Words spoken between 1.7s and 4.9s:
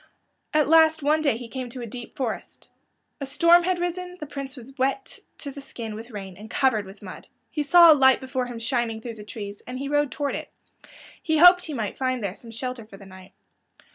a deep forest. A storm had risen; the Prince was